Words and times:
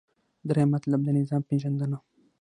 دریم 0.49 0.69
مطلب: 0.75 0.99
د 1.03 1.07
نظام 1.19 1.41
پیژندنه 1.49 1.97